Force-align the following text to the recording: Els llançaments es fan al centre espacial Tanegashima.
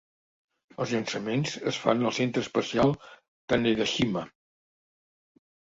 Els 0.85 0.93
llançaments 0.95 1.53
es 1.73 1.79
fan 1.83 2.09
al 2.09 2.15
centre 2.21 2.45
espacial 2.47 2.97
Tanegashima. 3.55 4.27